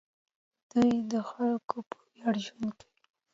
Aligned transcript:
د 0.71 0.73
دوی 1.11 1.21
خلک 1.29 1.67
په 1.91 1.97
ویاړ 2.11 2.35
ژوند 2.45 2.71
کوي. 2.87 3.01